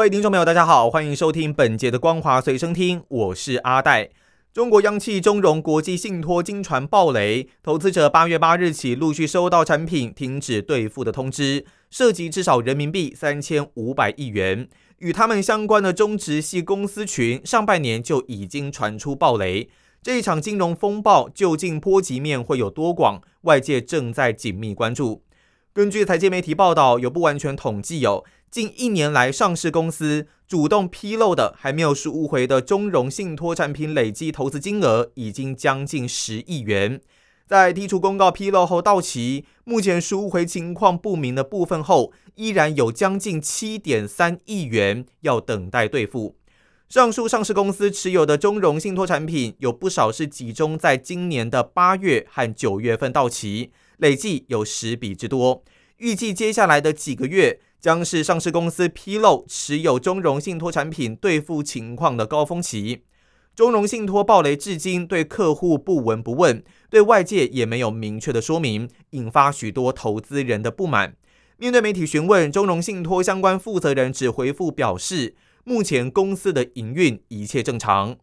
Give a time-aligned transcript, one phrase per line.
[0.00, 4.08] 各位听众朋友，大家好，欢迎收听本节的光华随身听，我是阿戴。
[4.50, 14.66] 中国央企中融国际信托金传暴雷，投资者八月八日起陆续收到产品停止兑付的通知，涉及至少人民币三千五百亿元。
[15.00, 19.68] 与他们相关的中植系公司群，上半年就已经传出暴雷。
[20.02, 23.20] 这一场金融风暴究竟波及面会有多广？
[23.42, 25.22] 外界正在紧密关注。
[25.72, 28.24] 根据财经媒体报道，有不完全统计有。
[28.50, 37.00] 近一年来，上市公司主动披露的还没有赎回的中融信托产品累计投资金额已经将近十亿元。
[37.46, 46.34] 在剔除公告披露后到期，目前赎回情况不明的部分后，依然有将近七点三亿元要等待兑付。
[46.88, 55.62] 上述上市公司持有的中融信托产品有不少是集中在今年的八月和九月份到期，累计有十笔之多。
[55.98, 57.60] 预计接下来的几个月。
[57.80, 63.04] 将是上市公司披露持有中融信托产品兑付情况的高峰期。
[63.56, 71.16] 中融信托暴雷至今对客户不闻不问，对外界也没有明确的说明，引发许多投资人的不满。
[71.56, 75.34] 面对媒体询问，中融信托相关负责人只回复表示，
[75.64, 78.18] 目前公司的营运一切正常。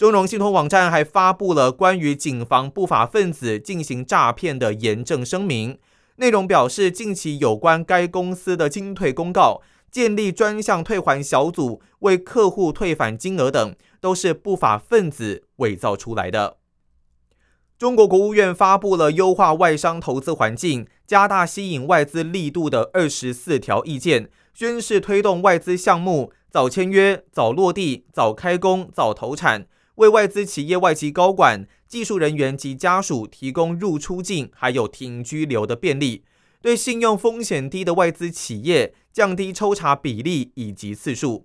[0.00, 5.78] 中融信托网站还发布了关于谨防不法分子进行诈骗的严正声明。
[6.16, 16.56] 内容表示，近期有关该公司的清退公告、建立专项退还小组、为客户退返金额等，都是不法分子伪造出来的。
[17.76, 29.66] 中国国务院发布了优化外商投资环境、加大吸引外资力度的二十四条意见，宣示推动外资项目早签约、早落地、早开工、早投产。
[30.00, 36.24] 为外资企业外籍高管、技术人员及家属提供入出境还有停居留的便利，
[36.62, 41.44] 对信用风险低的外资企业降低抽查比例以及次数。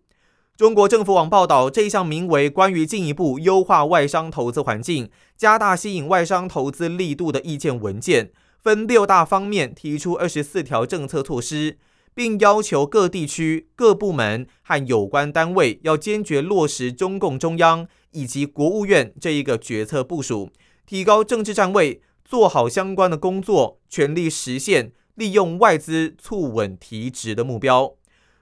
[0.56, 11.78] 中国政府网报道，这项名为《关于进一步优化外商投资环境、加大吸引外商投资力度的意见》文件，分六大方面提出二十四条政策措施。
[12.16, 20.50] 并要求各地区各部门和有关单位要坚决落实中共中央以及国务院这一个决策部署，
[20.88, 27.96] 提高政治站位，做好相关的工作，全力实现利用外资促稳提质的目标。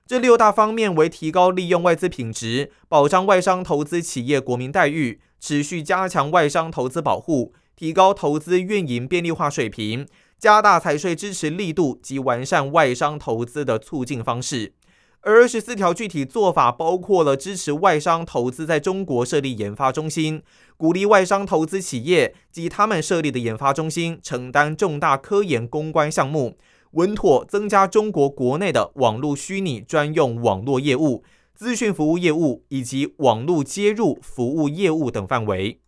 [0.05, 10.05] 这六大方面为：提高利用外资品质，保障外商投资企业国民待遇，持续加强外商投资保护，提高投资运营便利化水平。
[10.43, 14.73] 加大财税支持力度及完善外商投资的促进方式，
[15.21, 20.43] 而二十四条具体做法包括了支持外商投资在中国设立研发中心，
[20.75, 26.57] 鼓励外商投资企业及他们设立的研发中心承担重大科研攻关项目，
[26.91, 31.23] 稳妥增加中国国内的网络虚拟专用网络业务、
[31.55, 35.79] 资讯服务业务以及网络接入服务业务等范围。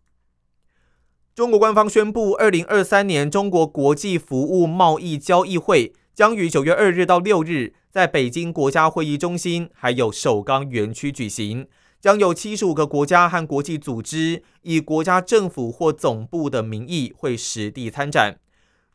[1.36, 11.68] 中国官方宣布，二零二三年中国国际服务贸易交易会将于九月二日到六日在北京国家会议中心还有首钢园区举行，
[12.00, 18.40] 将有七十五个国家和国际组织以国家政府或总部的名义会实地参展。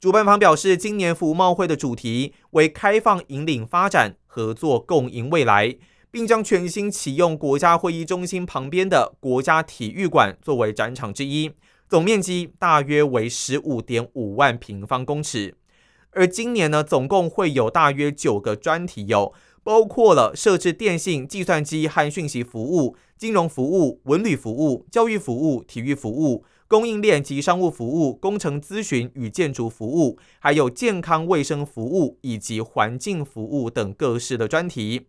[0.01, 5.77] 主办方表示，今年服务贸会的主题为“开放引领发展，合作共赢未来”，
[6.11, 11.51] 并将全新启用国家会议中心旁边的国家体育馆作为展场之一。
[11.91, 15.57] 总面积大约为十五点五万平方公尺，
[16.13, 19.35] 而今年呢，总共会有大约九个专题，有
[19.65, 35.09] 包括了设置电信、计算机和讯息服务、金融服务、文旅服务、教育服务、体育服务、供应链及商务服务、工程咨询与建筑服务，还有健康卫生服务以及环境服务等各式的专题。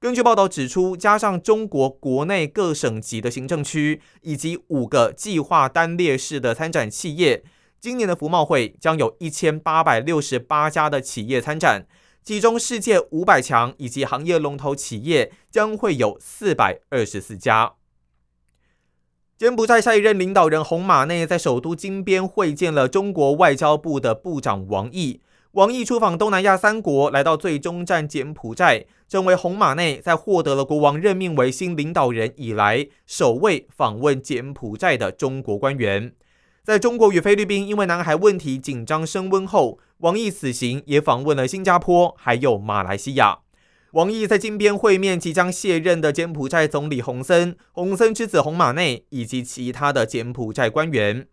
[0.00, 7.44] 根据报道指出，加上中国国内各省级的行政区以及五个计划单列式的参展企业，
[7.78, 11.86] 今年的服贸会将有一千八百六十八家的企业参展，
[12.24, 17.74] 其中世界五百强以及行业龙头企业将会有四百二十四家。
[19.36, 25.20] 柬埔寨下一任领导人洪马内在首都金边会见了中国外交部的部长王毅。
[25.52, 36.12] 王毅出访东南亚三国，来到最终站柬埔寨，成为洪马内在获得了国王任命为新领导人以来首位访问柬埔寨的中国官员。
[36.62, 43.40] 在中国与菲律宾因为南海问题紧张升温后，王毅此行也访问了新加坡，还有马来西亚。
[43.94, 51.26] 王毅在金边会面即将卸任的柬埔寨总理洪森、洪森之子洪马内以及其他的柬埔寨官员。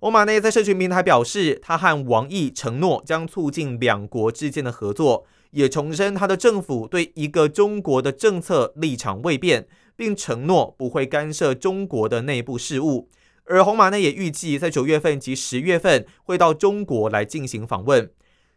[0.00, 9.66] 欧马内在社群平台表示，他和王毅承诺将促进两国之间的合作，也重申他的政府对一个中国的政策立场未变，
[9.96, 13.08] 并承诺不会干涉中国的内部事务。
[13.46, 18.10] 而红马内也预计在九月份及十月份会到中国来进行访问。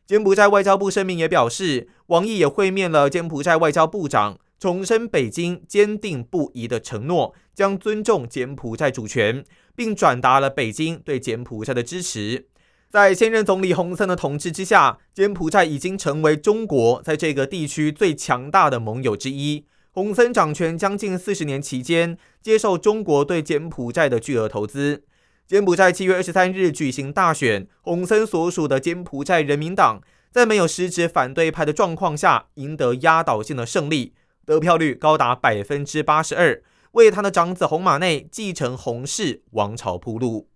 [0.06, 4.38] 柬埔寨外交部声明也表示，王毅也会面了柬埔寨外交部长。
[4.60, 9.44] 重申北京坚定不移的承诺，将尊重柬埔寨主权，
[9.76, 12.48] 并转达了北京对柬埔寨的支持。
[12.90, 19.66] 在现任总理洪森的统治之下，柬埔寨已经成为中国在这个地区最强大的盟友之一。
[19.92, 25.04] 洪森掌权将近四十年期间，接受中国对柬埔寨的巨额投资。
[25.46, 30.02] 柬埔寨七月二十三日举行大选，洪森所属的柬埔寨人民党
[30.32, 34.14] 在没有实质反对派的状况下，赢得压倒性的胜利。
[34.46, 40.50] 得票率高达百分之八十二，为他的长子洪马内继承洪氏王朝铺路。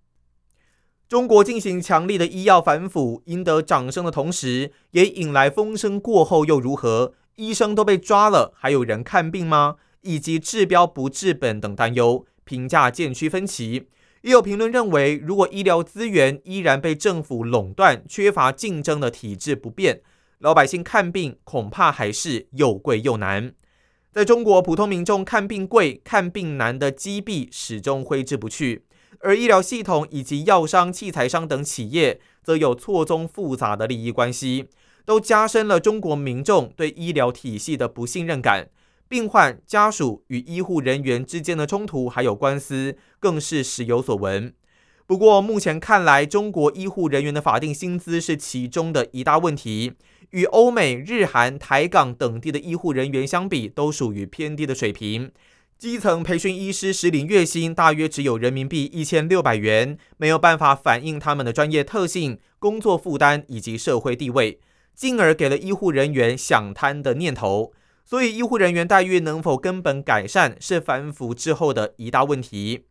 [1.07, 7.13] 中国进行强力的医药反腐，赢得掌声的同时，也引来风声过后又如何？
[7.35, 9.75] 医生都被抓了，还有人看病吗？
[10.01, 13.89] 以及治标不治本等担忧，评价渐趋分歧。
[14.21, 20.01] 也有评论认为，如果医疗资源依然被政府垄断，缺乏竞争的体制不变，
[20.39, 23.53] 老百姓看病恐怕还是又贵又难。
[24.13, 28.83] 在中国，普通民众看病贵、看病难的积弊始终挥之不去，
[29.21, 34.67] 而医疗系统以及药商、器材商等企业则有错综复杂的利益关系，
[35.03, 38.69] 都加深了中国民众对医疗体系的不信任感。
[39.09, 44.53] 病患家属与医护人员之间的冲突还有官司，更是时有所闻。
[45.07, 49.93] 不过，目前看来，中国医护人员的法定薪资是其中的一大问题。
[50.33, 55.31] 与欧美、日韩、台港等地的医护人员相比，都属于偏低的水平。
[55.77, 64.59] 基层培训医师实领月薪大约只有人民币一千六百元，没有办法反映他们的专业特性、工作负担以及社会地位，
[64.95, 67.71] 进而给了医护人员想贪的念头。
[68.03, 72.85] 所以，医护人员待遇能否根本改善，是反腐之后的一大问题。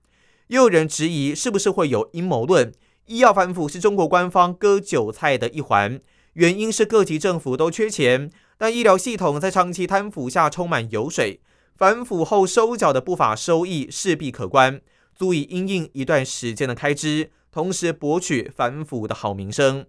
[0.47, 2.73] 也有人质疑，是不是会有阴谋论？
[3.07, 6.01] 医药反腐是中国官方割韭菜的一环。
[6.35, 11.41] 原因是各级政府都缺钱，但医疗系统在长期贪腐下充满油水，
[11.77, 14.81] 反腐后收缴的不法收益势必可观，
[15.15, 19.85] 足以因应一段时间的开支，同时博取反腐的好名声。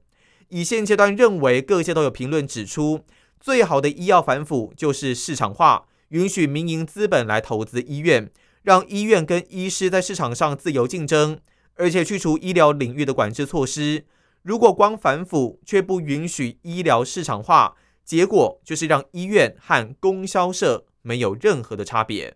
[0.49, 3.05] 以现阶段认为，各界都有评论指出，
[3.39, 8.29] 最好的医药反腐就是市场化，允许民营资本来投资医院，
[8.63, 11.39] 让医院跟医师在市场上自由竞争，
[11.75, 14.03] 而且去除医疗领域的管制措施。
[14.43, 22.35] 如果光反腐却不允许医疗市场化，结果就是让医院和供销社没有任何的差别。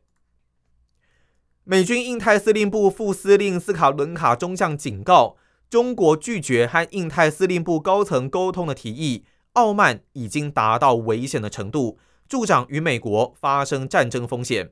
[1.66, 5.36] 美军印太司令部副司令斯卡伦卡中将警告，
[5.70, 12.00] 中国拒绝和印太司令部高层沟通的提议，傲慢已经达到危险的程度，
[12.30, 14.72] 助长与美国发生战争风险。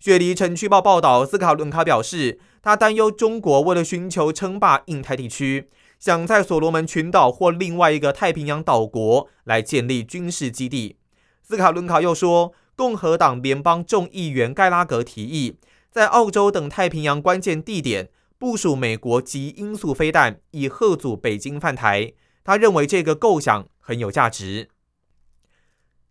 [0.00, 5.70] 雪梨城区报报道，斯卡伦卡表示，他担忧中国为了寻求称霸印太地区。
[6.02, 10.96] 想在所罗门群岛或另外一个太平洋岛国来建立军事基地。
[11.44, 15.58] 斯卡伦卡又说，共和党联邦众议员盖拉格提议
[15.92, 22.14] 在澳洲等太平洋关键地点部署美国及音速飞弹，以贺阻北京犯台。
[22.42, 24.70] 他认为这个构想很有价值。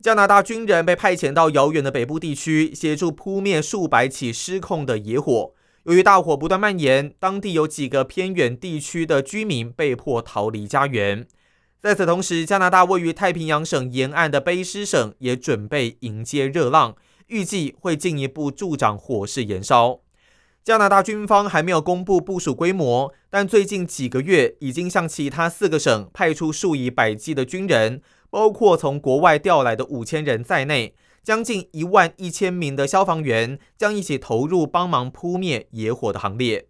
[0.01, 5.53] 加拿大军人被派遣到遥远的北部地区，协助扑灭数百起失控的野火。
[5.83, 11.25] 由于大火不断蔓延，当地有几个偏远地区的居民被迫逃离家园。
[11.79, 16.95] 在此同时，加拿大位于太平洋省沿岸的卑诗省也准备迎接热浪，
[17.27, 20.01] 预计会进一步助长火势延烧。
[20.63, 30.93] 加拿大军方还没有公布部署规模，但最近几个月已经向其他四个省派出数以百计的军人，包括从国外调来的五千人在内。
[31.23, 36.67] 将近一万一千名的消防员将一起投入帮忙扑灭野火的行列。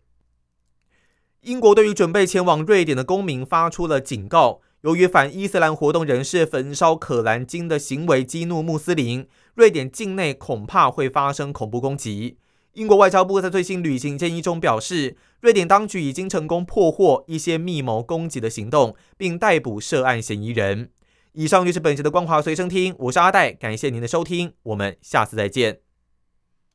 [1.41, 12.37] 英国对于准备前往瑞典的公民发出了警告：由于反伊斯兰活动人士焚烧可兰经的行为激怒穆斯林，瑞典境内恐怕会发生恐怖攻击。
[12.73, 20.91] 英国外交部在最新旅行建议中表示，瑞典当局已经成功破获一些密谋攻击的行动，并逮捕涉案嫌疑人。
[21.33, 25.90] 以上就是本期的光华随身听，我是阿戴，感谢您的收听，我们下次再见。